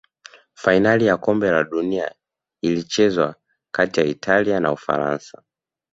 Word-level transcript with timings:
fainali 0.53 1.05
ya 1.05 1.17
kombe 1.17 1.51
la 1.51 1.63
dunia 1.63 2.15
ilichezwa 2.61 3.35
kati 3.73 4.01
italia 4.01 4.59
na 4.59 4.71
ufaransa 4.71 5.43